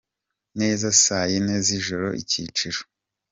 [0.59, 2.79] neza saa yine z’ijoro icyiciro.